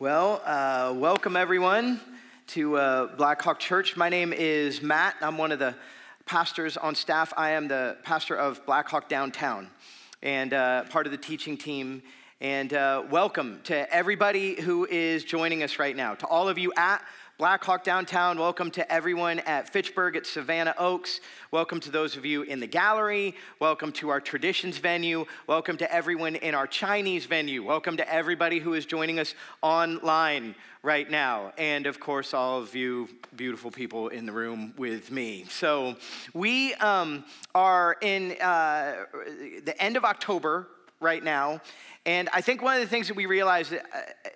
[0.00, 2.00] Well, uh, welcome everyone
[2.48, 3.96] to uh, Blackhawk Church.
[3.96, 5.16] My name is Matt.
[5.20, 5.74] I'm one of the
[6.24, 7.32] pastors on staff.
[7.36, 9.68] I am the pastor of Blackhawk Downtown
[10.22, 12.04] and uh, part of the teaching team.
[12.40, 16.14] And uh, welcome to everybody who is joining us right now.
[16.14, 17.02] To all of you at
[17.38, 21.20] Blackhawk Downtown, welcome to everyone at Fitchburg, at Savanna Oaks.
[21.52, 23.36] Welcome to those of you in the gallery.
[23.60, 25.24] Welcome to our traditions venue.
[25.46, 27.64] Welcome to everyone in our Chinese venue.
[27.64, 31.52] Welcome to everybody who is joining us online right now.
[31.56, 35.46] And of course, all of you beautiful people in the room with me.
[35.48, 35.94] So,
[36.34, 39.04] we um, are in uh,
[39.64, 40.66] the end of October
[41.00, 41.60] right now.
[42.06, 43.78] And I think one of the things that we realize, uh,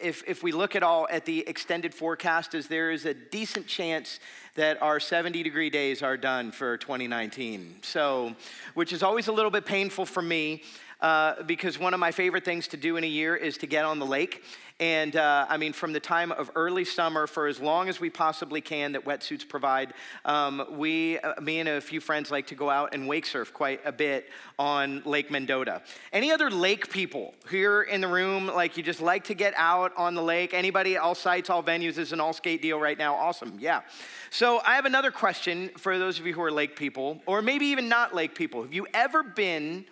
[0.01, 3.67] if, if we look at all at the extended forecast, is there is a decent
[3.67, 4.21] chance
[4.55, 7.79] that our 70 degree days are done for 2019.
[7.83, 8.35] So,
[8.75, 10.63] which is always a little bit painful for me.
[11.03, 13.85] Uh, because one of my favorite things to do in a year is to get
[13.85, 14.45] on the lake.
[14.79, 18.09] And uh, I mean, from the time of early summer for as long as we
[18.09, 19.95] possibly can that wetsuits provide,
[20.25, 23.53] um, we, uh, me and a few friends like to go out and wake surf
[23.53, 24.29] quite a bit
[24.61, 25.83] on Lake Mendota.
[26.13, 29.93] Any other lake people here in the room, like you just like to get out
[29.97, 30.55] on the lake?
[30.55, 33.15] Anybody, all sites, all venues, is an all skate deal right now?
[33.15, 33.83] Awesome, yeah.
[34.31, 37.67] So I have another question for those of you who are lake people, or maybe
[37.67, 38.63] even not lake people.
[38.63, 39.85] Have you ever been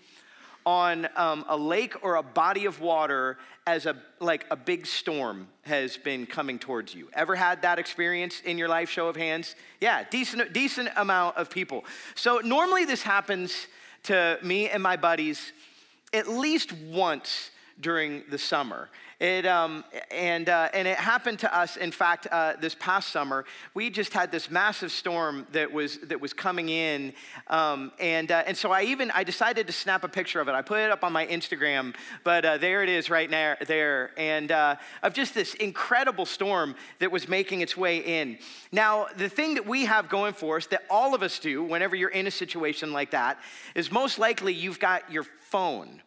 [0.66, 5.48] on um, a lake or a body of water as a like a big storm
[5.62, 7.08] has been coming towards you.
[7.14, 9.54] Ever had that experience in your life show of hands?
[9.80, 11.84] Yeah decent decent amount of people.
[12.14, 13.66] So normally this happens
[14.04, 15.52] to me and my buddies
[16.12, 18.88] at least once during the summer
[19.20, 23.44] it, um, and, uh, and it happened to us, in fact, uh, this past summer.
[23.74, 27.12] We just had this massive storm that was, that was coming in.
[27.48, 30.52] Um, and, uh, and so I even, I decided to snap a picture of it.
[30.52, 34.12] I put it up on my Instagram, but uh, there it is right now, there.
[34.16, 38.38] And uh, of just this incredible storm that was making its way in.
[38.72, 41.94] Now, the thing that we have going for us that all of us do whenever
[41.94, 43.38] you're in a situation like that
[43.74, 46.00] is most likely you've got your phone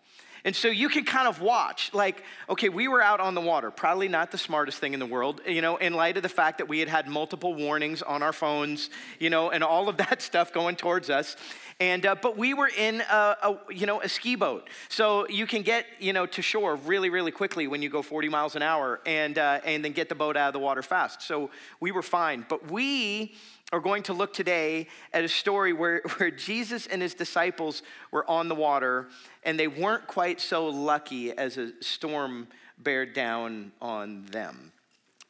[0.46, 3.72] and so you can kind of watch, like, okay, we were out on the water,
[3.72, 6.58] probably not the smartest thing in the world, you know, in light of the fact
[6.58, 8.90] that we had had multiple warnings on our phones,
[9.20, 11.38] you know, and all of that stuff going towards us.
[11.80, 14.70] And, uh, but we were in a, a, you know, a ski boat.
[14.90, 18.28] So you can get, you know, to shore really, really quickly when you go 40
[18.28, 21.22] miles an hour and, uh, and then get the boat out of the water fast.
[21.22, 22.46] So we were fine.
[22.50, 23.34] But we
[23.74, 28.30] are going to look today at a story where, where Jesus and his disciples were
[28.30, 29.08] on the water
[29.44, 32.48] and they weren't quite so lucky as a storm
[32.78, 34.72] bared down on them.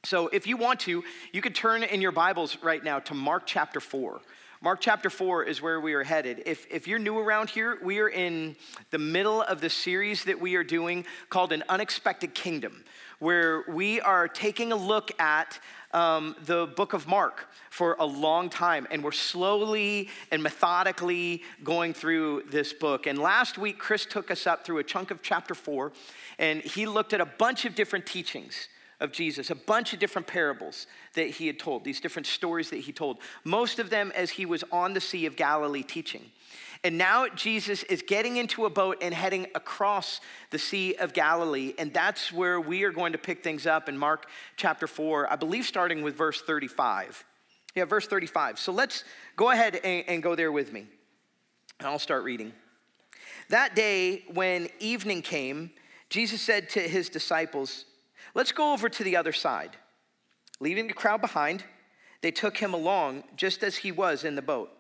[0.06, 3.44] So, if you want to, you could turn in your Bibles right now to Mark
[3.46, 4.20] chapter 4.
[4.62, 6.44] Mark chapter 4 is where we are headed.
[6.46, 8.58] If, if you're new around here, we are in
[8.92, 12.84] the middle of the series that we are doing called An Unexpected Kingdom,
[13.20, 15.60] where we are taking a look at
[15.94, 21.94] um, the book of Mark for a long time, and we're slowly and methodically going
[21.94, 23.08] through this book.
[23.08, 25.92] And last week, Chris took us up through a chunk of chapter four,
[26.40, 28.68] and he looked at a bunch of different teachings
[29.00, 32.78] of Jesus, a bunch of different parables that he had told, these different stories that
[32.78, 36.32] he told, most of them as he was on the Sea of Galilee teaching.
[36.84, 41.74] And now Jesus is getting into a boat and heading across the Sea of Galilee.
[41.78, 44.28] And that's where we are going to pick things up in Mark
[44.58, 47.24] chapter 4, I believe starting with verse 35.
[47.74, 48.60] Yeah, verse 35.
[48.60, 49.06] So let's
[49.38, 50.86] go ahead and, and go there with me.
[51.80, 52.52] And I'll start reading.
[53.50, 55.72] That day, when evening came,
[56.10, 57.86] Jesus said to his disciples,
[58.36, 59.78] Let's go over to the other side.
[60.60, 61.64] Leaving the crowd behind,
[62.22, 64.72] they took him along just as he was in the boat.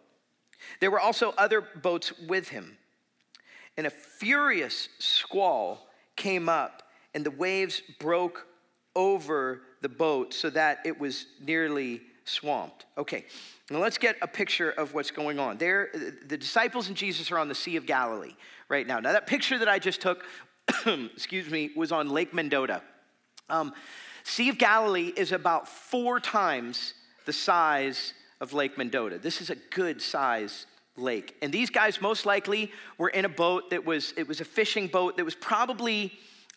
[0.79, 2.78] There were also other boats with him.
[3.78, 8.46] And a furious squall came up, and the waves broke
[8.96, 12.85] over the boat so that it was nearly swamped.
[12.97, 13.25] Okay,
[13.69, 15.57] now let's get a picture of what's going on.
[15.57, 15.90] There,
[16.25, 18.35] the disciples and Jesus are on the Sea of Galilee
[18.69, 19.00] right now.
[19.00, 20.24] Now, that picture that I just took,
[20.85, 22.81] excuse me, was on Lake Mendota.
[23.50, 23.74] Um,
[24.24, 26.94] sea of Galilee is about four times
[27.25, 28.13] the size
[28.44, 29.18] of Lake Mendota.
[29.18, 30.66] This is a good size
[30.98, 31.38] lake.
[31.42, 34.88] And these guys most likely were in a boat that was, it was a fishing
[34.88, 36.12] boat that was probably,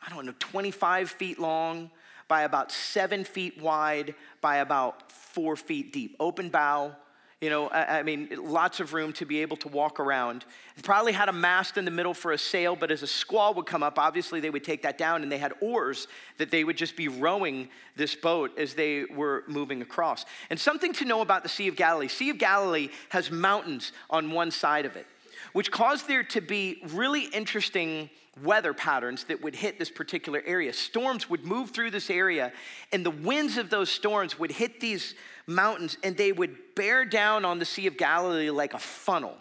[0.05, 1.93] I don't know, 25 feet long
[2.27, 6.17] by about seven feet wide by about four feet deep.
[6.19, 6.97] Open bow,
[7.46, 10.44] you know, I, I, mean, lots of room to be able to walk around.
[10.82, 13.66] Probably had a mast in the middle for a sail, but as a squall would
[13.66, 16.08] come up, obviously they would take that down, and they had oars
[16.38, 20.25] that they would just be rowing this boat as they were moving across.
[20.50, 24.32] And something to know about the Sea of Galilee Sea of Galilee has mountains on
[24.32, 25.06] one side of it,
[25.52, 28.10] which caused there to be really interesting
[28.43, 30.73] weather patterns that would hit this particular area.
[30.73, 32.53] Storms would move through this area,
[32.93, 35.15] and the winds of those storms would hit these
[35.47, 39.37] mountains, and they would bear down on the Sea of Galilee like a funnel.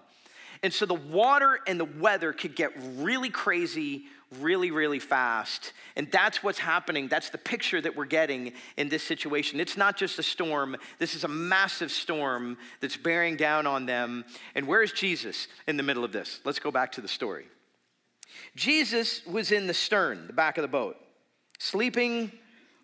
[0.64, 4.06] And so the water and the weather could get really crazy
[4.40, 5.74] really, really fast.
[5.96, 7.08] And that's what's happening.
[7.08, 9.60] That's the picture that we're getting in this situation.
[9.60, 14.26] It's not just a storm, this is a massive storm that's bearing down on them.
[14.56, 16.42] And where's Jesus in the middle of this?
[16.44, 17.46] Let's go back to the story.
[18.56, 20.98] Jesus was in the stern, the back of the boat,
[21.60, 22.32] sleeping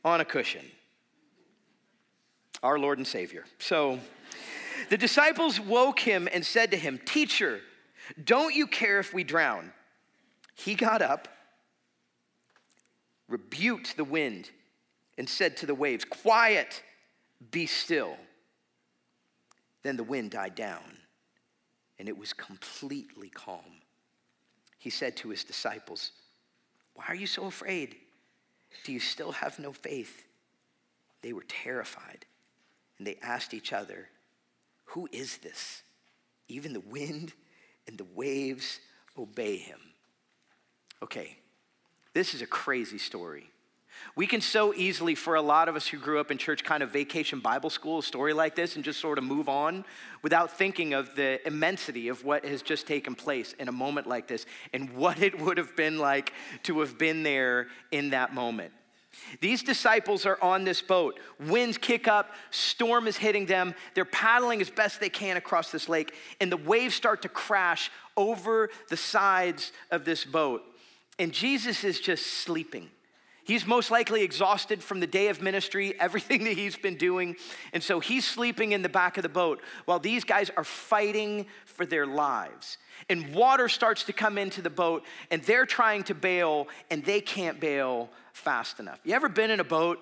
[0.03, 0.65] on a cushion.
[2.63, 3.45] Our Lord and Savior.
[3.59, 3.99] So
[4.89, 7.61] the disciples woke him and said to him, Teacher,
[8.23, 9.71] don't you care if we drown?
[10.55, 11.27] He got up,
[13.27, 14.51] rebuked the wind,
[15.17, 16.83] and said to the waves, Quiet,
[17.49, 18.15] be still.
[19.83, 20.97] Then the wind died down,
[21.97, 23.80] and it was completely calm.
[24.81, 26.09] He said to his disciples,
[26.95, 27.97] Why are you so afraid?
[28.83, 30.25] Do you still have no faith?
[31.21, 32.25] They were terrified,
[32.97, 34.09] and they asked each other,
[34.85, 35.83] Who is this?
[36.47, 37.31] Even the wind
[37.87, 38.79] and the waves
[39.15, 39.79] obey him.
[41.03, 41.37] Okay,
[42.13, 43.50] this is a crazy story.
[44.15, 46.83] We can so easily, for a lot of us who grew up in church, kind
[46.83, 49.85] of vacation Bible school, a story like this, and just sort of move on
[50.21, 54.27] without thinking of the immensity of what has just taken place in a moment like
[54.27, 56.33] this and what it would have been like
[56.63, 58.73] to have been there in that moment.
[59.41, 61.19] These disciples are on this boat.
[61.39, 63.75] Winds kick up, storm is hitting them.
[63.93, 67.91] They're paddling as best they can across this lake, and the waves start to crash
[68.15, 70.63] over the sides of this boat
[71.21, 72.89] and Jesus is just sleeping.
[73.43, 77.35] He's most likely exhausted from the day of ministry, everything that he's been doing.
[77.73, 81.47] And so he's sleeping in the back of the boat while these guys are fighting
[81.65, 82.77] for their lives.
[83.09, 87.19] And water starts to come into the boat, and they're trying to bail, and they
[87.19, 88.99] can't bail fast enough.
[89.03, 89.99] You ever been in a boat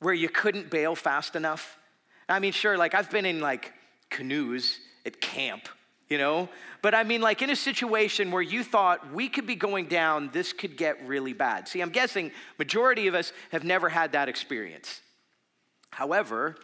[0.00, 1.78] where you couldn't bail fast enough?
[2.28, 3.72] I mean, sure, like I've been in like
[4.10, 5.68] canoes at camp
[6.10, 6.48] you know?
[6.82, 10.30] But I mean, like in a situation where you thought we could be going down,
[10.32, 11.68] this could get really bad.
[11.68, 15.00] See, I'm guessing majority of us have never had that experience.
[15.90, 16.56] However,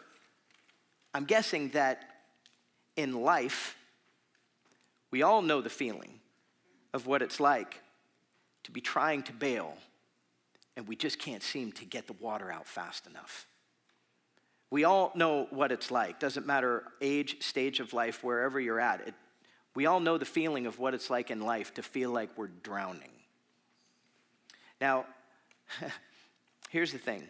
[1.15, 2.03] I'm guessing that
[2.97, 3.77] in life,
[5.11, 6.21] we all know the feeling
[6.93, 7.81] of what it's like
[8.65, 9.75] to be trying to bail
[10.77, 13.47] and we just can't seem to get the water out fast enough.
[14.71, 16.21] We all know what it's like.
[16.21, 19.01] Doesn't matter age, stage of life, wherever you're at.
[19.09, 19.15] It
[19.77, 22.49] we all know the feeling of what it's like in life to feel like we're
[22.49, 23.11] drowning.
[24.81, 25.05] Now,
[26.71, 27.29] here's the thing.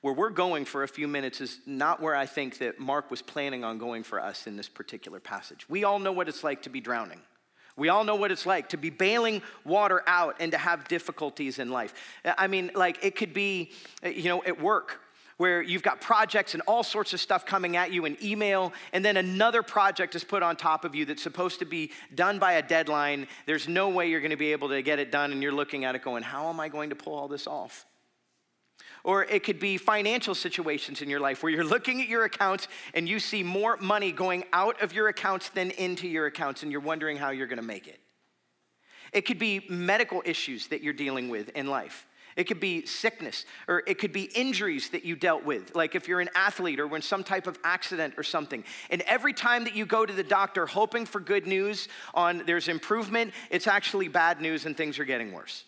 [0.00, 3.20] Where we're going for a few minutes is not where I think that Mark was
[3.20, 5.68] planning on going for us in this particular passage.
[5.68, 7.20] We all know what it's like to be drowning.
[7.76, 11.58] We all know what it's like to be bailing water out and to have difficulties
[11.58, 11.94] in life.
[12.24, 13.72] I mean, like it could be,
[14.02, 15.01] you know, at work
[15.36, 19.04] where you've got projects and all sorts of stuff coming at you in email, and
[19.04, 22.54] then another project is put on top of you that's supposed to be done by
[22.54, 23.26] a deadline.
[23.46, 25.84] There's no way you're going to be able to get it done, and you're looking
[25.84, 27.86] at it going, How am I going to pull all this off?
[29.04, 32.68] Or it could be financial situations in your life where you're looking at your accounts
[32.94, 36.70] and you see more money going out of your accounts than into your accounts, and
[36.70, 37.98] you're wondering how you're going to make it.
[39.12, 42.06] It could be medical issues that you're dealing with in life.
[42.36, 46.08] It could be sickness, or it could be injuries that you dealt with, like if
[46.08, 48.64] you're an athlete or when some type of accident or something.
[48.90, 52.68] And every time that you go to the doctor hoping for good news on there's
[52.68, 55.64] improvement, it's actually bad news and things are getting worse.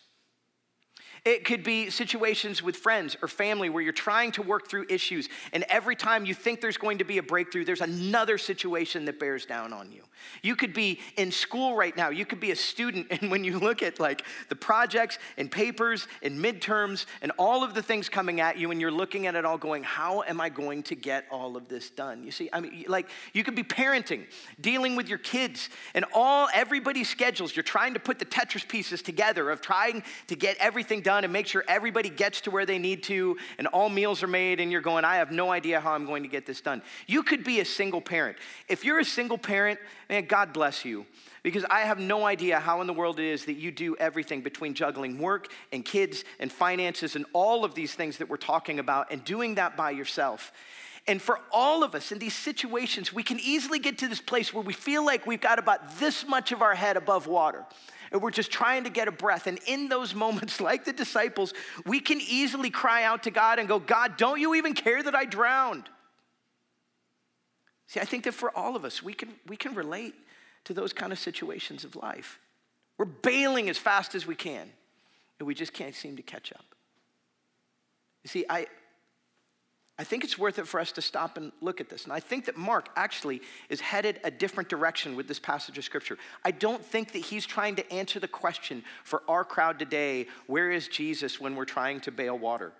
[1.25, 5.27] It could be situations with friends or family where you're trying to work through issues,
[5.53, 9.19] and every time you think there's going to be a breakthrough, there's another situation that
[9.19, 10.03] bears down on you.
[10.43, 13.57] You could be in school right now, you could be a student, and when you
[13.57, 18.39] look at like the projects and papers and midterms and all of the things coming
[18.39, 21.25] at you, and you're looking at it all going, How am I going to get
[21.31, 22.23] all of this done?
[22.23, 24.25] You see, I mean, like you could be parenting,
[24.61, 27.55] dealing with your kids, and all everybody's schedules.
[27.55, 31.23] You're trying to put the Tetris pieces together of trying to get everything done done
[31.23, 34.59] and make sure everybody gets to where they need to and all meals are made
[34.59, 36.81] and you're going, I have no idea how I'm going to get this done.
[37.07, 38.37] You could be a single parent.
[38.67, 39.79] If you're a single parent,
[40.09, 41.05] man, God bless you.
[41.41, 44.41] Because I have no idea how in the world it is that you do everything
[44.41, 48.79] between juggling work and kids and finances and all of these things that we're talking
[48.79, 50.51] about and doing that by yourself.
[51.07, 54.53] And for all of us in these situations, we can easily get to this place
[54.53, 57.63] where we feel like we've got about this much of our head above water
[58.11, 59.45] and we're just trying to get a breath.
[59.45, 61.53] And in those moments, like the disciples,
[61.85, 65.15] we can easily cry out to God and go, God, don't you even care that
[65.15, 65.89] I drowned?
[67.87, 70.15] See, I think that for all of us, we can, we can relate
[70.63, 72.39] to those kind of situations of life
[72.97, 74.71] We're bailing as fast as we can,
[75.37, 76.65] and we just can't seem to catch up.
[78.23, 78.67] You see, I,
[79.97, 82.03] I think it's worth it for us to stop and look at this.
[82.03, 85.85] And I think that Mark actually is headed a different direction with this passage of
[85.85, 86.17] scripture.
[86.43, 90.69] I don't think that he's trying to answer the question for our crowd today where
[90.69, 92.73] is Jesus when we're trying to bail water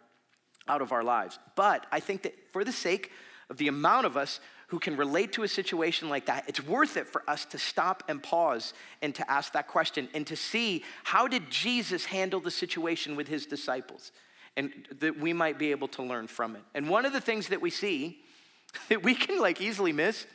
[0.67, 1.39] out of our lives?
[1.55, 3.12] But I think that for the sake
[3.50, 6.98] of the amount of us who can relate to a situation like that, it's worth
[6.98, 10.84] it for us to stop and pause and to ask that question and to see
[11.05, 14.12] how did Jesus handle the situation with his disciples
[14.58, 16.62] and that we might be able to learn from it.
[16.74, 18.20] And one of the things that we see
[18.90, 20.26] that we can like easily miss,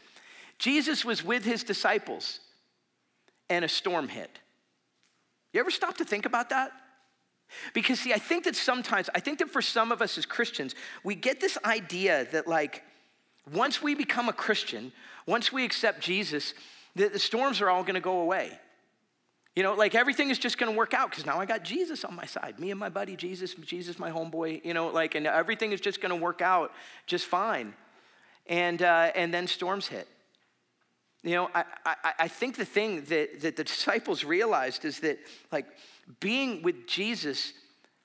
[0.59, 2.41] Jesus was with his disciples
[3.49, 4.39] and a storm hit.
[5.53, 6.73] You ever stop to think about that?
[7.75, 10.75] Because see, I think that sometimes, I think that for some of us as Christians,
[11.03, 12.85] we get this idea that like
[13.53, 14.93] once we become a Christian,
[15.27, 16.55] once we accept Jesus,
[16.95, 18.59] that the storms are all gonna go away.
[19.57, 22.15] You know, like everything is just gonna work out because now I got Jesus on
[22.15, 22.59] my side.
[22.59, 26.01] Me and my buddy Jesus, Jesus, my homeboy, you know, like, and everything is just
[26.01, 26.73] gonna work out
[27.07, 27.75] just fine.
[28.47, 30.09] And, uh, and then storms hit.
[31.23, 35.19] You know, I, I, I think the thing that, that the disciples realized is that,
[35.53, 35.67] like,
[36.19, 37.53] being with Jesus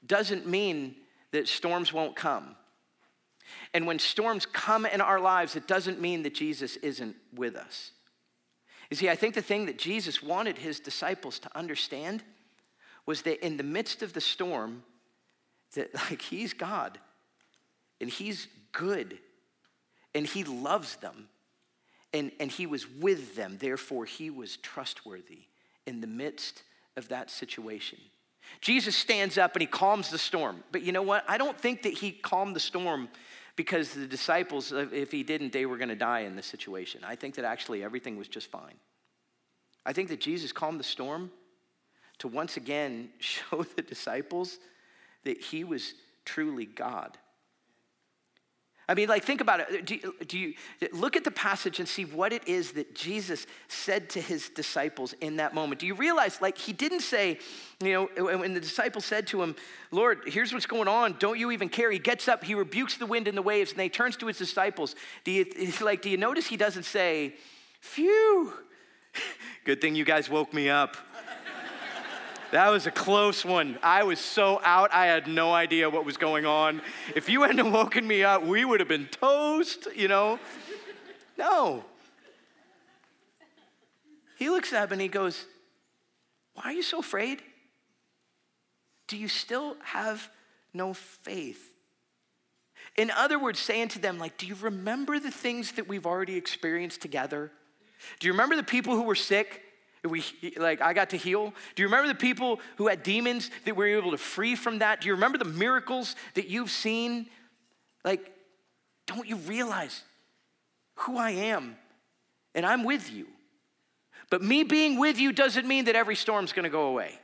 [0.05, 0.95] doesn't mean
[1.31, 2.55] that storms won't come.
[3.73, 7.91] And when storms come in our lives, it doesn't mean that Jesus isn't with us.
[8.95, 12.23] You see, I think the thing that Jesus wanted his disciples to understand
[13.05, 14.83] was that in the midst of the storm,
[15.73, 16.97] that like he's God
[17.99, 19.17] and he's good
[20.13, 21.27] and he loves them
[22.13, 23.57] and, and he was with them.
[23.59, 25.41] Therefore, he was trustworthy
[25.85, 26.63] in the midst
[26.95, 27.99] of that situation.
[28.61, 30.63] Jesus stands up and he calms the storm.
[30.71, 31.25] But you know what?
[31.27, 33.09] I don't think that he calmed the storm
[33.55, 37.01] because the disciples, if he didn't, they were going to die in this situation.
[37.05, 38.75] I think that actually everything was just fine.
[39.85, 41.31] I think that Jesus calmed the storm
[42.19, 44.57] to once again show the disciples
[45.23, 45.93] that he was
[46.25, 47.17] truly God.
[48.87, 49.85] I mean, like, think about it.
[49.85, 50.53] Do do you,
[50.93, 55.13] look at the passage and see what it is that Jesus said to his disciples
[55.21, 55.79] in that moment?
[55.79, 57.39] Do you realize, like, he didn't say,
[57.81, 59.55] you know, when the disciples said to him,
[59.91, 61.15] Lord, here's what's going on.
[61.19, 61.89] Don't you even care?
[61.91, 64.37] He gets up, he rebukes the wind and the waves, and he turns to his
[64.37, 64.95] disciples.
[65.23, 65.45] Do you,
[65.81, 67.35] like, do you notice he doesn't say,
[67.79, 68.53] phew,
[69.65, 70.97] good thing you guys woke me up.
[72.51, 73.77] That was a close one.
[73.81, 76.81] I was so out, I had no idea what was going on.
[77.15, 80.39] If you hadn't woken me up, we would have been toast, you know?
[81.37, 81.83] No.
[84.37, 85.45] He looks at him and he goes,
[86.53, 87.41] Why are you so afraid?
[89.07, 90.29] Do you still have
[90.73, 91.75] no faith?
[92.97, 96.37] In other words, saying to them, like, do you remember the things that we've already
[96.37, 97.51] experienced together?
[98.19, 99.63] Do you remember the people who were sick?
[100.09, 100.23] We
[100.57, 101.53] like I got to heal?
[101.75, 104.79] Do you remember the people who had demons that we were able to free from
[104.79, 105.01] that?
[105.01, 107.27] Do you remember the miracles that you've seen?
[108.03, 108.31] Like,
[109.07, 110.03] don't you realize
[110.95, 111.77] who I am?
[112.53, 113.27] And I'm with you.
[114.29, 117.19] But me being with you doesn't mean that every storm's gonna go away.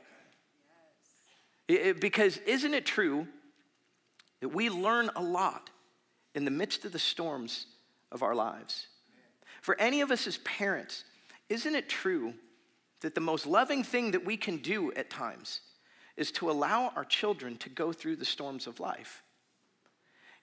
[1.68, 3.26] It, it, because isn't it true
[4.40, 5.70] that we learn a lot
[6.34, 7.66] in the midst of the storms
[8.10, 8.88] of our lives?
[9.60, 11.04] For any of us as parents,
[11.48, 12.34] isn't it true
[13.02, 15.60] that the most loving thing that we can do at times
[16.16, 19.22] is to allow our children to go through the storms of life.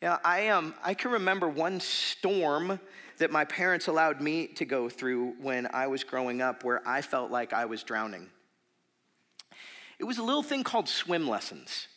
[0.02, 2.80] Yeah, I, um, I can remember one storm
[3.18, 7.02] that my parents allowed me to go through when I was growing up where I
[7.02, 8.28] felt like I was drowning.
[10.00, 11.88] It was a little thing called swim lessons.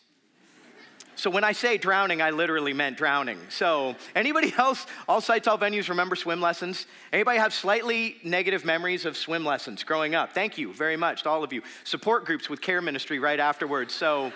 [1.14, 3.38] So when I say drowning, I literally meant drowning.
[3.50, 6.86] So anybody else, all sites, all venues, remember swim lessons?
[7.12, 10.32] Anybody have slightly negative memories of swim lessons growing up?
[10.32, 11.62] Thank you very much to all of you.
[11.84, 13.94] Support groups with care ministry right afterwards.
[13.94, 14.32] So,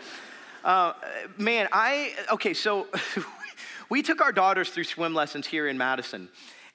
[0.64, 0.92] uh,
[1.38, 2.88] man, I, okay, so
[3.88, 6.28] we took our daughters through swim lessons here in Madison.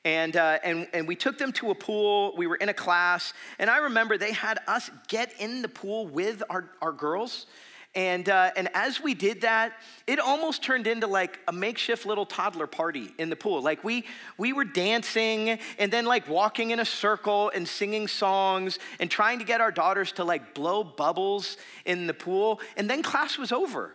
[0.03, 2.33] And, uh, and, and we took them to a pool.
[2.35, 3.33] We were in a class.
[3.59, 7.45] And I remember they had us get in the pool with our, our girls.
[7.93, 9.73] And, uh, and as we did that,
[10.07, 13.61] it almost turned into like a makeshift little toddler party in the pool.
[13.61, 14.05] Like we,
[14.37, 19.39] we were dancing and then like walking in a circle and singing songs and trying
[19.39, 22.61] to get our daughters to like blow bubbles in the pool.
[22.77, 23.93] And then class was over.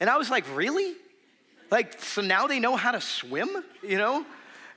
[0.00, 0.94] And I was like, really?
[1.70, 3.50] Like, so now they know how to swim,
[3.82, 4.24] you know?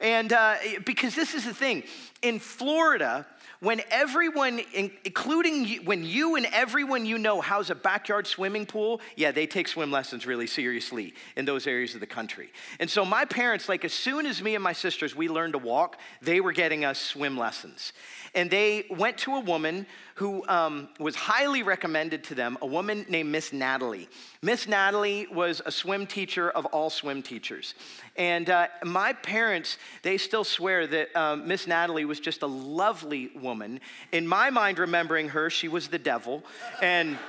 [0.02, 1.84] And uh, because this is the thing
[2.22, 3.26] in Florida,
[3.64, 4.60] when everyone,
[5.06, 9.48] including you, when you and everyone you know has a backyard swimming pool, yeah, they
[9.48, 12.52] take swim lessons really seriously in those areas of the country.
[12.82, 15.60] And so my parents, like as soon as me and my sisters, we learned to
[15.60, 17.94] walk, they were getting us swim lessons.
[18.36, 23.06] And they went to a woman who um, was highly recommended to them, a woman
[23.10, 24.10] named Miss Natalie.
[24.42, 27.74] Miss Natalie was a swim teacher of all swim teachers.
[28.16, 33.32] And uh, my parents, they still swear that um, Miss Natalie was just a lovely
[33.54, 33.80] woman.
[34.12, 36.44] In my mind, remembering her, she was the devil.
[36.82, 37.20] And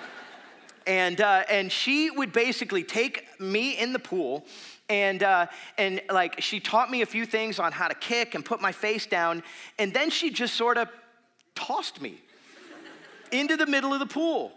[0.86, 4.46] and uh, and she would basically take me in the pool
[4.88, 8.44] and uh, and like she taught me a few things on how to kick and
[8.44, 9.42] put my face down
[9.78, 10.88] and then she just sort of
[11.54, 12.20] tossed me
[13.32, 14.52] into the middle of the pool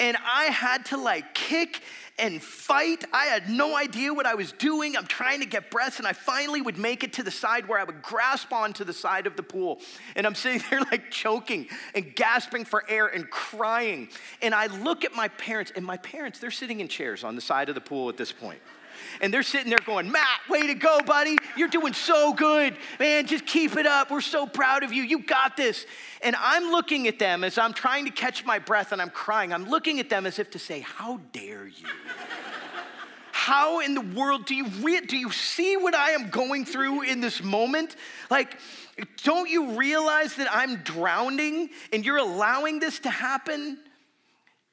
[0.00, 1.82] and i had to like kick
[2.16, 3.04] and fight.
[3.12, 4.96] I had no idea what i was doing.
[4.96, 7.78] I'm trying to get breath and i finally would make it to the side where
[7.78, 9.80] i would grasp onto the side of the pool.
[10.16, 14.08] And i'm sitting there like choking and gasping for air and crying.
[14.42, 17.40] And i look at my parents and my parents they're sitting in chairs on the
[17.40, 18.60] side of the pool at this point
[19.20, 21.36] and they're sitting there going, Matt, way to go, buddy.
[21.56, 22.76] You're doing so good.
[22.98, 24.10] Man, just keep it up.
[24.10, 25.02] We're so proud of you.
[25.02, 25.86] You got this.
[26.22, 29.52] And I'm looking at them as I'm trying to catch my breath and I'm crying.
[29.52, 31.86] I'm looking at them as if to say, How dare you?
[33.32, 37.02] How in the world do you re- do you see what I am going through
[37.02, 37.96] in this moment?
[38.30, 38.58] Like,
[39.22, 43.78] don't you realize that I'm drowning and you're allowing this to happen?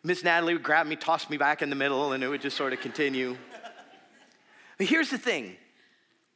[0.04, 2.56] Miss Natalie would grab me, toss me back in the middle, and it would just
[2.56, 3.36] sort of continue.
[4.82, 5.58] But here's the thing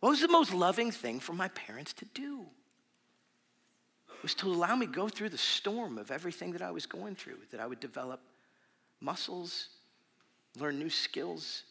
[0.01, 2.45] what was the most loving thing for my parents to do?
[4.21, 7.15] Was to allow me to go through the storm of everything that I was going
[7.15, 8.21] through, that I would develop
[9.01, 9.69] muscles,
[10.59, 11.63] learn new skills,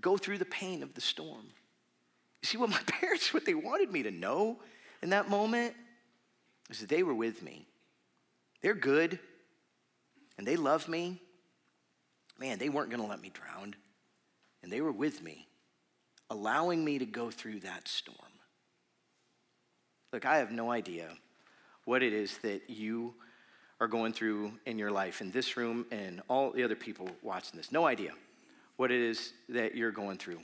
[0.00, 1.44] go through the pain of the storm.
[2.42, 4.58] You see, what my parents, what they wanted me to know
[5.02, 5.74] in that moment
[6.70, 7.68] is that they were with me.
[8.62, 9.20] They're good
[10.38, 11.22] and they love me.
[12.36, 13.76] Man, they weren't going to let me drown.
[14.64, 15.46] And they were with me
[16.30, 18.16] allowing me to go through that storm.
[20.12, 21.08] Look, I have no idea
[21.84, 23.14] what it is that you
[23.80, 27.56] are going through in your life in this room and all the other people watching
[27.56, 27.72] this.
[27.72, 28.12] No idea
[28.76, 30.40] what it is that you're going through.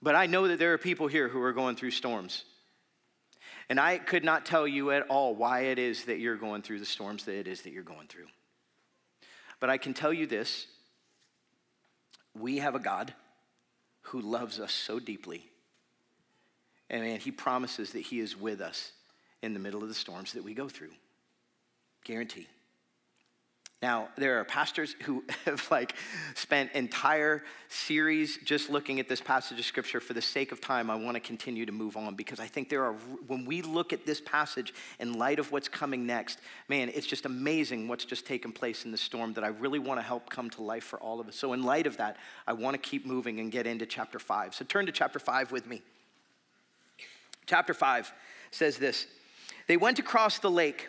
[0.00, 2.44] But I know that there are people here who are going through storms.
[3.68, 6.78] And I could not tell you at all why it is that you're going through
[6.78, 8.26] the storms that it is that you're going through.
[9.60, 10.66] But I can tell you this
[12.34, 13.12] we have a God
[14.08, 15.44] who loves us so deeply.
[16.90, 18.92] And man, he promises that he is with us
[19.42, 20.92] in the middle of the storms that we go through.
[22.04, 22.46] Guarantee.
[23.80, 25.94] Now, there are pastors who have like
[26.34, 30.00] spent entire series just looking at this passage of scripture.
[30.00, 32.70] For the sake of time, I want to continue to move on because I think
[32.70, 32.94] there are,
[33.28, 37.24] when we look at this passage in light of what's coming next, man, it's just
[37.24, 40.50] amazing what's just taken place in the storm that I really want to help come
[40.50, 41.36] to life for all of us.
[41.36, 42.16] So, in light of that,
[42.48, 44.54] I want to keep moving and get into chapter five.
[44.54, 45.82] So, turn to chapter five with me.
[47.46, 48.12] Chapter five
[48.50, 49.06] says this
[49.68, 50.88] They went across the lake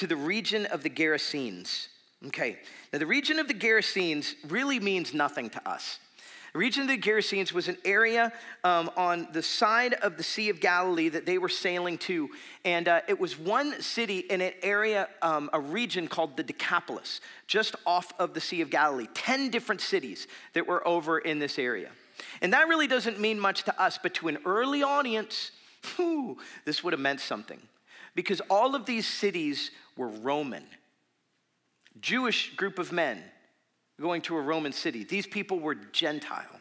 [0.00, 1.88] to the region of the Gerasenes.
[2.28, 2.56] Okay,
[2.90, 5.98] now the region of the Gerasenes really means nothing to us.
[6.54, 8.32] The region of the Gerasenes was an area
[8.64, 12.30] um, on the side of the Sea of Galilee that they were sailing to.
[12.64, 17.20] And uh, it was one city in an area, um, a region called the Decapolis,
[17.46, 19.06] just off of the Sea of Galilee.
[19.12, 21.90] 10 different cities that were over in this area.
[22.40, 25.50] And that really doesn't mean much to us, but to an early audience,
[25.96, 27.60] whew, this would have meant something.
[28.14, 30.64] Because all of these cities were Roman.
[32.00, 33.22] Jewish group of men
[34.00, 35.04] going to a Roman city.
[35.04, 36.60] These people were Gentile.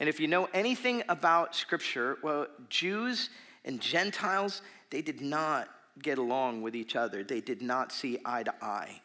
[0.00, 3.30] And if you know anything about Scripture, well, Jews
[3.64, 5.68] and Gentiles, they did not
[6.00, 9.00] get along with each other, they did not see eye to eye.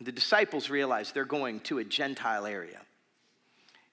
[0.00, 2.80] The disciples realized they're going to a Gentile area.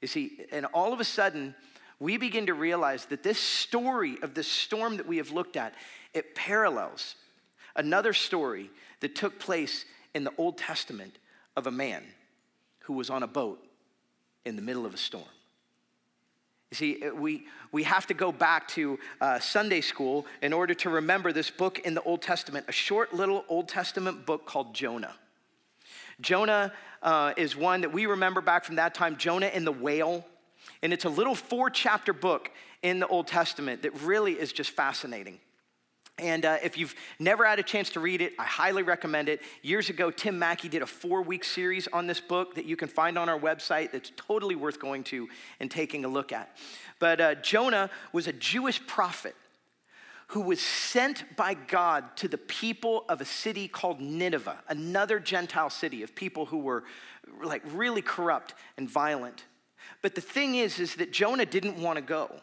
[0.02, 1.56] You see, and all of a sudden,
[2.00, 5.74] we begin to realize that this story of this storm that we have looked at,
[6.14, 7.16] it parallels
[7.76, 8.70] another story
[9.00, 11.18] that took place in the Old Testament
[11.56, 12.04] of a man
[12.82, 13.64] who was on a boat
[14.46, 15.24] in the middle of a storm.
[16.72, 20.74] You see, uh, we, we have to go back to uh, Sunday school in order
[20.76, 24.74] to remember this book in the Old Testament, a short little Old Testament book called
[24.74, 25.16] Jonah.
[26.22, 30.26] Jonah uh, is one that we remember back from that time, Jonah and the whale.
[30.84, 32.52] And it's a little four chapter book
[32.84, 35.40] in the Old Testament that really is just fascinating.
[36.20, 39.42] And uh, if you've never had a chance to read it, I highly recommend it.
[39.62, 42.88] Years ago, Tim Mackie did a four week series on this book that you can
[42.88, 45.28] find on our website that's totally worth going to
[45.60, 46.56] and taking a look at.
[47.00, 49.36] But uh, Jonah was a Jewish prophet
[50.28, 55.72] who was sent by God to the people of a city called Nineveh, another Gentile
[55.72, 56.84] city of people who were
[57.42, 59.46] like really corrupt and violent.
[60.02, 62.42] But the thing is, is that Jonah didn't want to go.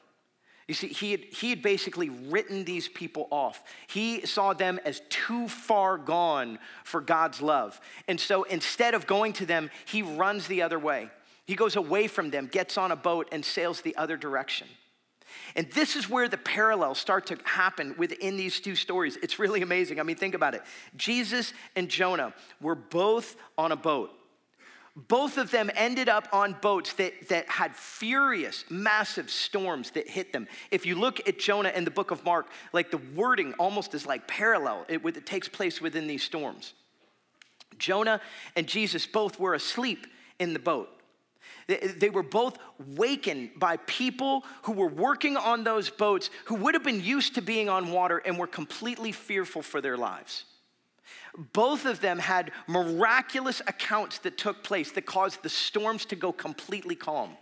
[0.69, 3.63] You see, he had, he had basically written these people off.
[3.87, 7.81] He saw them as too far gone for God's love.
[8.09, 11.11] And so instead of going to them, he runs the other way.
[11.47, 14.67] He goes away from them, gets on a boat, and sails the other direction.
[15.55, 19.17] And this is where the parallels start to happen within these two stories.
[19.23, 20.01] It's really amazing.
[20.01, 20.63] I mean, think about it.
[20.97, 24.11] Jesus and Jonah were both on a boat.
[24.97, 30.33] Both of them ended up on boats that, that had furious, massive storms that hit
[30.33, 30.49] them.
[30.71, 34.07] If you look at Jonah in the book of Mark, like the wording almost is
[34.07, 34.87] like parallel.
[34.89, 36.73] It, it takes place within these storms.
[37.79, 38.23] Jonah
[38.57, 40.07] and Jesus both were asleep
[40.39, 40.89] in the boat.
[41.67, 46.73] They, they were both wakened by people who were working on those boats who would
[46.73, 50.47] have been used to being on water and were completely fearful for their lives.
[51.53, 56.33] Both of them had miraculous accounts that took place that caused the storms to go
[56.33, 57.37] completely calm.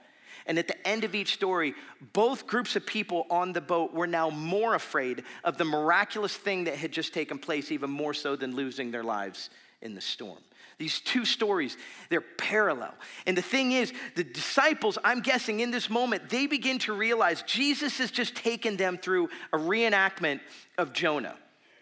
[0.46, 1.74] And at the end of each story,
[2.12, 6.64] both groups of people on the boat were now more afraid of the miraculous thing
[6.64, 9.48] that had just taken place, even more so than losing their lives
[9.81, 10.38] in the storm.
[10.77, 11.77] These two stories,
[12.11, 12.94] they're parallel.
[13.27, 17.42] And the thing is, the disciples, I'm guessing in this moment, they begin to realize
[17.42, 20.40] Jesus has just taken them through a reenactment
[20.77, 21.37] of Jonah.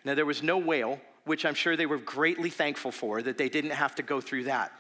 [0.05, 3.49] Now, there was no whale, which I'm sure they were greatly thankful for, that they
[3.49, 4.73] didn't have to go through that.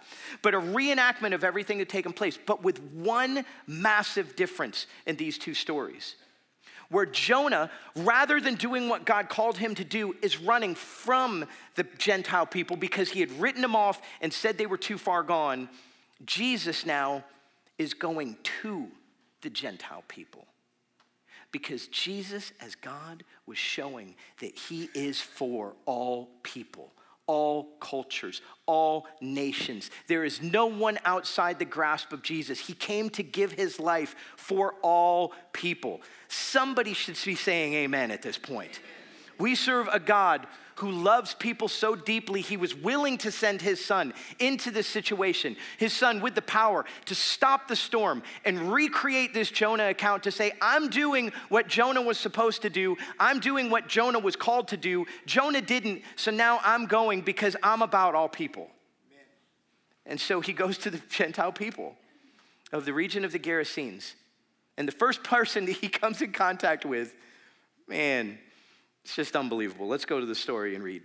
[0.42, 5.16] But a reenactment of everything that had taken place, but with one massive difference in
[5.16, 6.16] these two stories.
[6.88, 11.84] Where Jonah, rather than doing what God called him to do, is running from the
[11.96, 15.70] Gentile people because he had written them off and said they were too far gone.
[16.26, 17.24] Jesus now
[17.78, 18.88] is going to
[19.40, 20.46] the Gentile people
[21.52, 26.92] because Jesus, as God, was showing that He is for all people,
[27.26, 29.90] all cultures, all nations.
[30.08, 32.58] There is no one outside the grasp of Jesus.
[32.58, 36.00] He came to give His life for all people.
[36.28, 38.80] Somebody should be saying amen at this point.
[39.38, 43.84] We serve a God who loves people so deeply, he was willing to send his
[43.84, 49.34] son into this situation, his son with the power to stop the storm and recreate
[49.34, 52.96] this Jonah account to say, I'm doing what Jonah was supposed to do.
[53.18, 55.06] I'm doing what Jonah was called to do.
[55.26, 58.70] Jonah didn't, so now I'm going because I'm about all people.
[59.10, 59.26] Amen.
[60.06, 61.96] And so he goes to the Gentile people
[62.72, 64.14] of the region of the Gerasenes.
[64.76, 67.14] And the first person that he comes in contact with,
[67.86, 68.38] man,
[69.04, 69.88] it's just unbelievable.
[69.88, 71.02] Let's go to the story and read.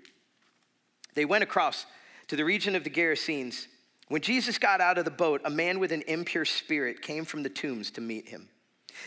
[1.16, 1.86] They went across
[2.28, 3.68] to the region of the Gerasenes.
[4.08, 7.44] When Jesus got out of the boat, a man with an impure spirit came from
[7.44, 8.50] the tombs to meet him.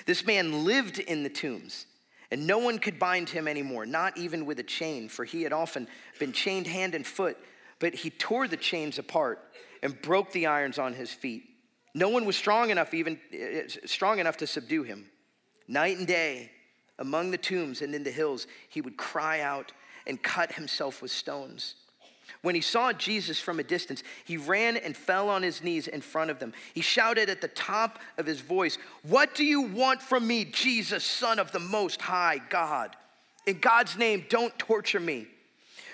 [0.07, 1.87] This man lived in the tombs,
[2.31, 5.53] and no one could bind him anymore, not even with a chain, for he had
[5.53, 7.37] often been chained hand and foot,
[7.79, 9.41] but he tore the chains apart
[9.83, 11.45] and broke the irons on his feet.
[11.95, 15.07] No one was strong enough even eh, strong enough to subdue him.
[15.67, 16.51] Night and day
[17.01, 19.73] among the tombs and in the hills, he would cry out
[20.07, 21.75] and cut himself with stones.
[22.43, 26.01] When he saw Jesus from a distance, he ran and fell on his knees in
[26.01, 26.53] front of them.
[26.73, 31.05] He shouted at the top of his voice, What do you want from me, Jesus,
[31.05, 32.97] Son of the Most High God?
[33.47, 35.27] In God's name, don't torture me.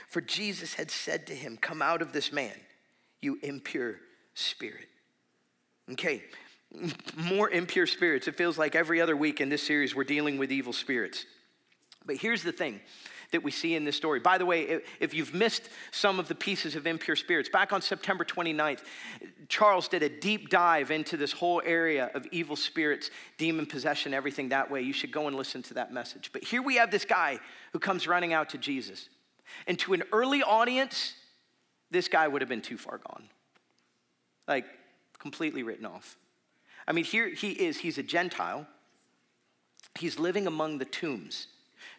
[0.09, 2.55] For Jesus had said to him, Come out of this man,
[3.21, 3.97] you impure
[4.35, 4.89] spirit.
[5.93, 6.23] Okay,
[7.17, 8.29] more impure spirits.
[8.29, 11.25] It feels like every other week in this series we're dealing with evil spirits.
[12.05, 12.81] But here's the thing
[13.33, 14.21] that we see in this story.
[14.21, 17.83] By the way, if you've missed some of the pieces of impure spirits, back on
[17.83, 18.85] September 29th,
[19.49, 24.51] Charles did a deep dive into this whole area of evil spirits, demon possession, everything
[24.51, 24.83] that way.
[24.83, 26.31] You should go and listen to that message.
[26.33, 27.39] But here we have this guy
[27.73, 29.09] who comes running out to Jesus.
[29.67, 31.15] And to an early audience,
[31.91, 33.25] this guy would have been too far gone.
[34.47, 34.67] Like,
[35.19, 36.17] completely written off.
[36.89, 38.67] I mean, here he is, he's a Gentile.
[39.99, 41.49] He's living among the tombs.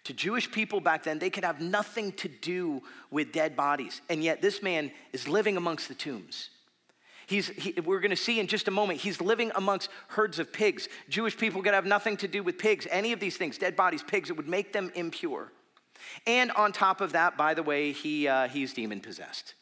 [0.06, 4.02] To Jewish people back then, they could have nothing to do with dead bodies.
[4.10, 6.50] And yet, this man is living amongst the tombs.
[7.26, 10.54] He's, he, we're going to see in just a moment, he's living amongst herds of
[10.54, 10.88] pigs.
[11.10, 14.02] Jewish people could have nothing to do with pigs, any of these things, dead bodies,
[14.02, 15.52] pigs, it would make them impure.
[16.26, 19.56] And on top of that, by the way, he, uh, he's demon possessed.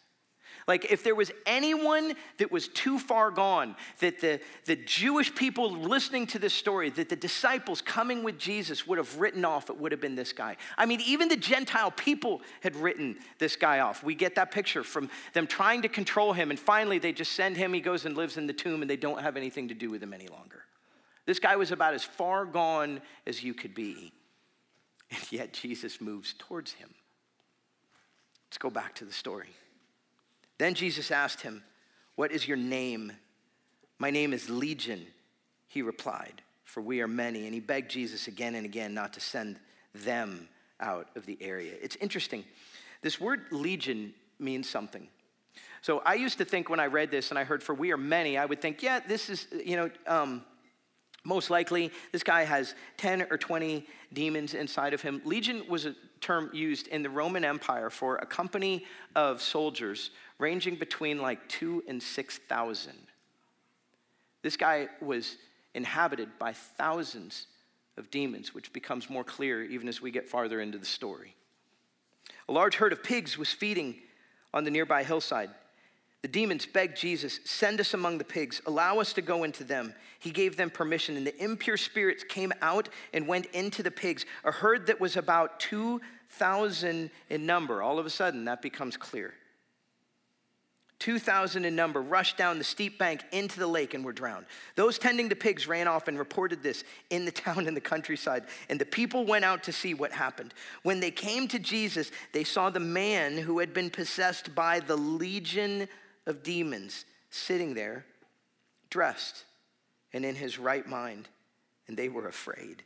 [0.67, 5.71] Like, if there was anyone that was too far gone, that the, the Jewish people
[5.71, 9.78] listening to this story, that the disciples coming with Jesus would have written off, it
[9.80, 10.58] would have been this guy.
[10.75, 14.04] I mean, even the Gentile people had written this guy off.
[14.04, 17.58] We get that picture from them trying to control him, and finally they just send
[17.58, 19.91] him, he goes and lives in the tomb, and they don't have anything to do
[19.91, 20.63] with him any longer.
[21.28, 24.13] This guy was about as far gone as you could be.
[25.12, 26.89] and yet Jesus moves towards him.
[28.47, 29.49] Let's go back to the story.
[30.57, 31.63] Then Jesus asked him,
[32.15, 33.11] What is your name?
[33.97, 35.05] My name is Legion,
[35.67, 37.45] he replied, for we are many.
[37.45, 39.57] And he begged Jesus again and again not to send
[39.93, 41.73] them out of the area.
[41.81, 42.43] It's interesting.
[43.01, 45.07] This word legion means something.
[45.81, 47.97] So I used to think when I read this and I heard for we are
[47.97, 50.43] many, I would think, yeah, this is, you know, um,
[51.23, 55.21] most likely this guy has 10 or 20 demons inside of him.
[55.25, 58.83] Legion was a term used in the Roman Empire for a company
[59.15, 60.09] of soldiers
[60.39, 62.93] ranging between like two and 6,000.
[64.41, 65.38] This guy was
[65.75, 67.45] inhabited by thousands
[67.95, 71.35] of demons, which becomes more clear even as we get farther into the story.
[72.49, 73.95] A large herd of pigs was feeding
[74.51, 75.51] on the nearby hillside.
[76.25, 79.93] The demons begged Jesus, Send us among the pigs, allow us to go into them.
[80.17, 84.25] He gave them permission, and the impure spirits came out and went into the pigs,
[84.43, 85.59] a herd that was about
[86.29, 87.81] 2,000 in number.
[87.81, 89.33] All of a sudden, that becomes clear.
[90.99, 94.45] 2,000 in number, rushed down the steep bank into the lake and were drowned.
[94.75, 98.43] Those tending the pigs ran off and reported this in the town and the countryside,
[98.69, 100.53] and the people went out to see what happened.
[100.83, 104.95] When they came to Jesus, they saw the man who had been possessed by the
[104.95, 105.88] legion
[106.25, 108.05] of demons sitting there,
[108.89, 109.43] dressed
[110.13, 111.27] and in his right mind,
[111.88, 112.83] and they were afraid.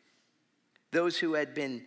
[0.91, 1.83] Those who had been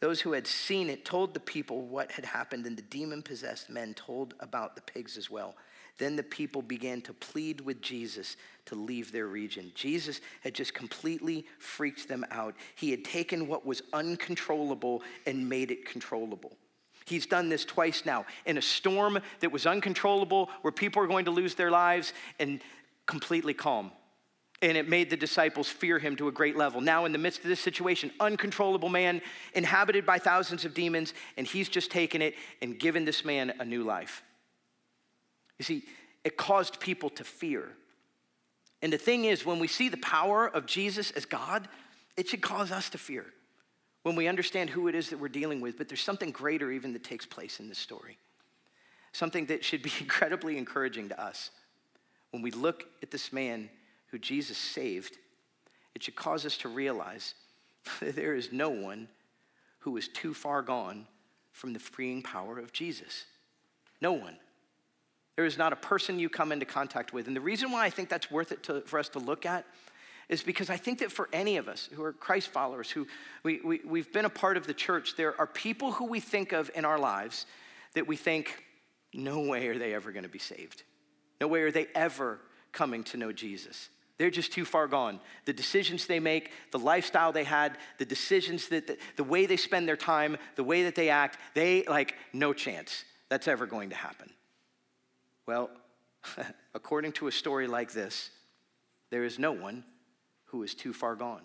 [0.00, 3.70] those who had seen it told the people what had happened, and the demon possessed
[3.70, 5.56] men told about the pigs as well.
[5.98, 9.72] Then the people began to plead with Jesus to leave their region.
[9.74, 12.54] Jesus had just completely freaked them out.
[12.74, 16.56] He had taken what was uncontrollable and made it controllable.
[17.06, 21.24] He's done this twice now in a storm that was uncontrollable, where people are going
[21.26, 22.60] to lose their lives, and
[23.06, 23.92] completely calm.
[24.62, 26.80] And it made the disciples fear him to a great level.
[26.80, 29.20] Now, in the midst of this situation, uncontrollable man,
[29.54, 33.64] inhabited by thousands of demons, and he's just taken it and given this man a
[33.64, 34.22] new life.
[35.58, 35.84] You see,
[36.24, 37.68] it caused people to fear.
[38.82, 41.68] And the thing is, when we see the power of Jesus as God,
[42.16, 43.26] it should cause us to fear
[44.02, 45.76] when we understand who it is that we're dealing with.
[45.76, 48.18] But there's something greater even that takes place in this story,
[49.12, 51.50] something that should be incredibly encouraging to us.
[52.30, 53.70] When we look at this man
[54.10, 55.16] who Jesus saved,
[55.94, 57.34] it should cause us to realize
[58.00, 59.08] that there is no one
[59.80, 61.06] who is too far gone
[61.52, 63.24] from the freeing power of Jesus.
[64.00, 64.36] No one.
[65.36, 67.26] There is not a person you come into contact with.
[67.26, 69.64] And the reason why I think that's worth it to, for us to look at
[70.28, 73.06] is because I think that for any of us who are Christ followers, who
[73.42, 76.52] we, we, we've been a part of the church, there are people who we think
[76.52, 77.46] of in our lives
[77.94, 78.64] that we think,
[79.14, 80.82] no way are they ever going to be saved.
[81.40, 82.40] No way are they ever
[82.72, 83.88] coming to know Jesus.
[84.18, 85.20] They're just too far gone.
[85.44, 89.58] The decisions they make, the lifestyle they had, the decisions that, the, the way they
[89.58, 93.90] spend their time, the way that they act, they like, no chance that's ever going
[93.90, 94.30] to happen.
[95.46, 95.70] Well,
[96.74, 98.30] according to a story like this,
[99.10, 99.84] there is no one
[100.46, 101.42] who is too far gone.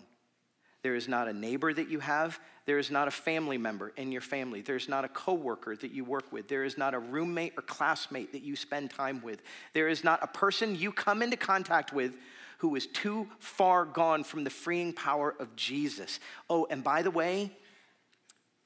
[0.82, 2.40] There is not a neighbor that you have.
[2.66, 4.62] There is not a family member in your family.
[4.62, 6.48] There's not a coworker that you work with.
[6.48, 9.42] There is not a roommate or classmate that you spend time with.
[9.74, 12.16] There is not a person you come into contact with
[12.58, 16.20] who is too far gone from the freeing power of Jesus.
[16.48, 17.52] Oh, and by the way,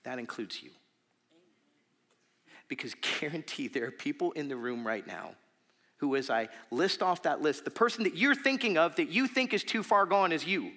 [0.05, 0.70] that includes you.
[2.68, 5.35] Because guarantee there are people in the room right now
[5.99, 9.27] who, as I list off that list, the person that you're thinking of that you
[9.27, 10.72] think is too far gone is you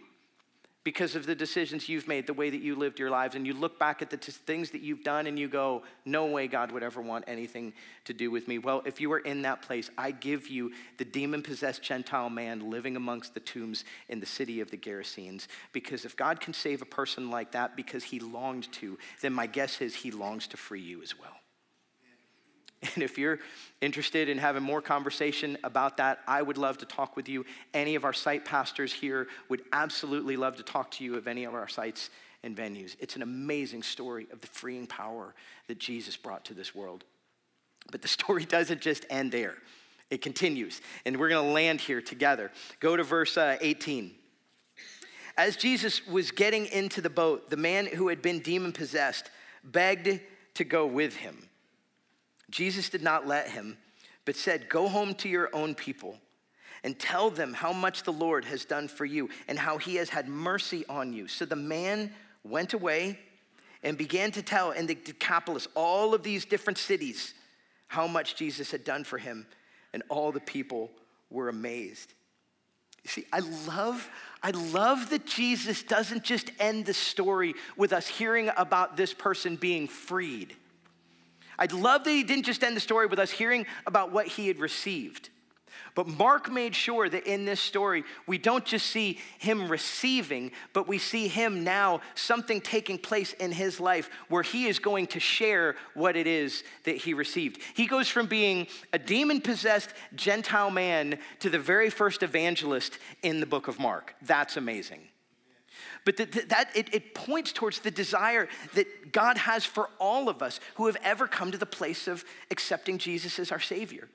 [0.83, 3.53] because of the decisions you've made, the way that you lived your lives, and you
[3.53, 6.71] look back at the t- things that you've done and you go, No way God
[6.71, 7.73] would ever want anything
[8.05, 8.59] to do with me.
[8.59, 12.69] Well, if you are in that place, I give you the demon possessed Gentile man
[12.69, 15.47] living amongst the tombs in the city of the Gerasenes.
[15.73, 19.47] Because if God can save a person like that because he longed to, then my
[19.47, 21.38] guess is he longs to free you as well.
[22.95, 23.39] And if you're
[23.81, 27.45] interested in having more conversation about that, I would love to talk with you.
[27.73, 31.43] Any of our site pastors here would absolutely love to talk to you of any
[31.43, 32.09] of our sites
[32.43, 32.95] and venues.
[32.99, 35.33] It's an amazing story of the freeing power
[35.67, 37.03] that Jesus brought to this world.
[37.91, 39.55] But the story doesn't just end there,
[40.09, 40.81] it continues.
[41.05, 42.51] And we're going to land here together.
[42.79, 44.15] Go to verse uh, 18.
[45.37, 49.29] As Jesus was getting into the boat, the man who had been demon possessed
[49.63, 50.19] begged
[50.55, 51.48] to go with him.
[52.49, 53.77] Jesus did not let him,
[54.25, 56.17] but said, Go home to your own people
[56.83, 60.09] and tell them how much the Lord has done for you and how he has
[60.09, 61.27] had mercy on you.
[61.27, 62.11] So the man
[62.43, 63.19] went away
[63.83, 67.33] and began to tell in the Decapolis, all of these different cities,
[67.87, 69.45] how much Jesus had done for him,
[69.93, 70.91] and all the people
[71.29, 72.13] were amazed.
[73.03, 74.09] You see, I love,
[74.43, 79.55] I love that Jesus doesn't just end the story with us hearing about this person
[79.55, 80.55] being freed.
[81.59, 84.47] I love that he didn't just end the story with us hearing about what he
[84.47, 85.29] had received.
[85.95, 90.87] But Mark made sure that in this story, we don't just see him receiving, but
[90.87, 95.19] we see him now, something taking place in his life where he is going to
[95.19, 97.61] share what it is that he received.
[97.73, 103.41] He goes from being a demon possessed Gentile man to the very first evangelist in
[103.41, 104.15] the book of Mark.
[104.21, 105.01] That's amazing.
[106.05, 110.59] But that, it, it points towards the desire that God has for all of us
[110.75, 114.07] who have ever come to the place of accepting Jesus as our Savior.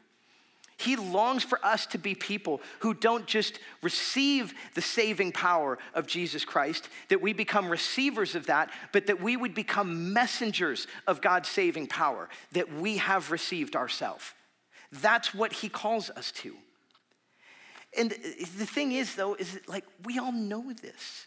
[0.76, 6.06] He longs for us to be people who don't just receive the saving power of
[6.06, 11.20] Jesus Christ, that we become receivers of that, but that we would become messengers of
[11.20, 14.32] God's saving power that we have received ourselves.
[14.90, 16.56] That's what he calls us to.
[17.96, 21.26] And the thing is, though, is that, like we all know this.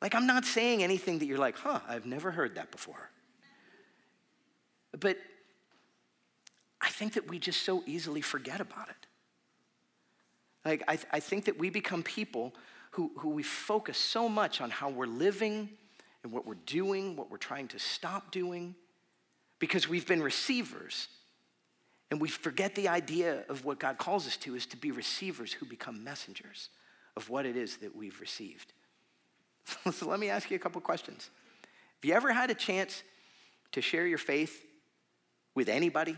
[0.00, 3.10] Like, I'm not saying anything that you're like, huh, I've never heard that before.
[4.98, 5.18] But
[6.80, 9.06] I think that we just so easily forget about it.
[10.64, 12.54] Like, I, th- I think that we become people
[12.92, 15.68] who, who we focus so much on how we're living
[16.22, 18.74] and what we're doing, what we're trying to stop doing,
[19.58, 21.08] because we've been receivers.
[22.10, 25.52] And we forget the idea of what God calls us to is to be receivers
[25.52, 26.70] who become messengers
[27.16, 28.72] of what it is that we've received.
[29.92, 31.30] so let me ask you a couple questions.
[31.96, 33.02] Have you ever had a chance
[33.72, 34.64] to share your faith
[35.54, 36.16] with anybody?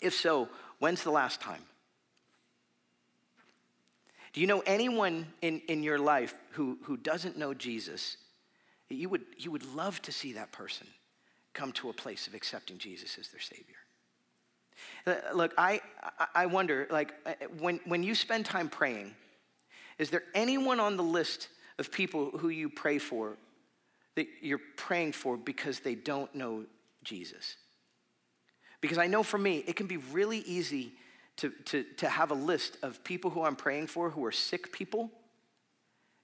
[0.00, 1.62] If so, when's the last time?
[4.32, 8.16] Do you know anyone in, in your life who, who doesn't know Jesus?
[8.88, 10.86] You would, you would love to see that person
[11.52, 13.76] come to a place of accepting Jesus as their Savior.
[15.06, 15.80] Uh, look, I,
[16.34, 19.14] I wonder, like, uh, when, when you spend time praying,
[19.98, 23.36] is there anyone on the list of people who you pray for
[24.16, 26.64] that you're praying for because they don't know
[27.02, 27.56] Jesus?
[28.80, 30.92] Because I know for me, it can be really easy
[31.36, 34.72] to, to, to have a list of people who I'm praying for who are sick
[34.72, 35.10] people,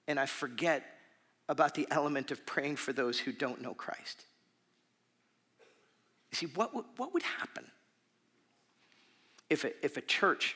[0.06, 0.85] and I forget
[1.48, 4.24] about the element of praying for those who don't know Christ.
[6.30, 7.64] You see, what, what would happen
[9.48, 10.54] if a, if a church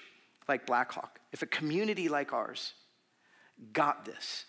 [0.49, 2.75] like Blackhawk, if a community like ours
[3.73, 4.45] got this.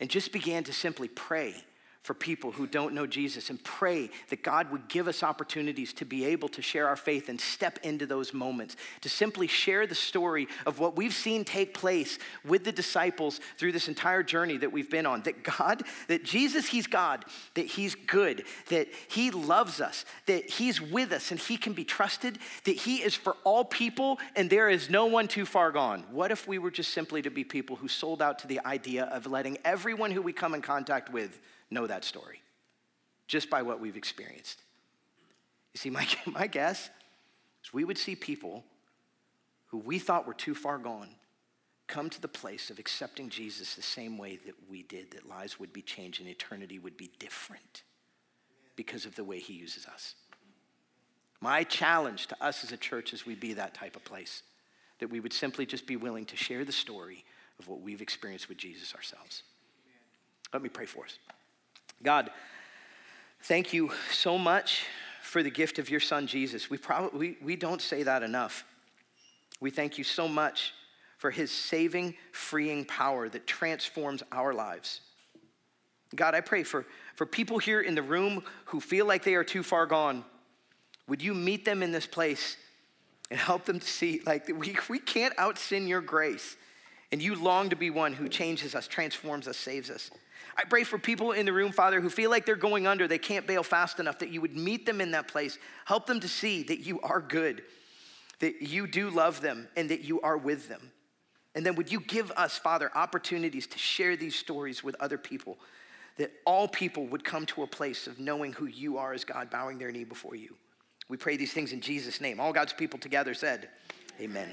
[0.00, 1.54] And just began to simply pray
[2.04, 6.04] for people who don't know Jesus and pray that God would give us opportunities to
[6.04, 9.94] be able to share our faith and step into those moments, to simply share the
[9.94, 14.70] story of what we've seen take place with the disciples through this entire journey that
[14.70, 15.22] we've been on.
[15.22, 20.82] That God, that Jesus, He's God, that He's good, that He loves us, that He's
[20.82, 24.68] with us and He can be trusted, that He is for all people and there
[24.68, 26.04] is no one too far gone.
[26.10, 29.04] What if we were just simply to be people who sold out to the idea
[29.04, 31.40] of letting everyone who we come in contact with
[31.74, 32.40] know that story
[33.26, 34.62] just by what we've experienced.
[35.72, 36.88] You see, my, my guess
[37.62, 38.64] is we would see people
[39.66, 41.08] who we thought were too far gone
[41.86, 45.60] come to the place of accepting Jesus the same way that we did, that lives
[45.60, 47.82] would be changed and eternity would be different
[48.76, 50.14] because of the way he uses us.
[51.40, 54.42] My challenge to us as a church is we be that type of place,
[54.98, 57.24] that we would simply just be willing to share the story
[57.58, 59.42] of what we've experienced with Jesus ourselves.
[60.52, 61.18] Let me pray for us.
[62.04, 62.30] God,
[63.44, 64.84] thank you so much
[65.22, 66.68] for the gift of your son Jesus.
[66.68, 68.64] We probably we, we don't say that enough.
[69.58, 70.74] We thank you so much
[71.16, 75.00] for his saving, freeing power that transforms our lives.
[76.14, 79.42] God, I pray for, for people here in the room who feel like they are
[79.42, 80.24] too far gone.
[81.08, 82.58] Would you meet them in this place
[83.30, 86.56] and help them to see like we, we can't out sin your grace.
[87.10, 90.10] And you long to be one who changes us, transforms us, saves us.
[90.56, 93.18] I pray for people in the room, Father, who feel like they're going under, they
[93.18, 95.58] can't bail fast enough, that you would meet them in that place.
[95.84, 97.62] Help them to see that you are good,
[98.40, 100.92] that you do love them, and that you are with them.
[101.54, 105.58] And then would you give us, Father, opportunities to share these stories with other people,
[106.18, 109.50] that all people would come to a place of knowing who you are as God,
[109.50, 110.56] bowing their knee before you.
[111.08, 112.40] We pray these things in Jesus' name.
[112.40, 113.68] All God's people together said,
[114.20, 114.48] Amen.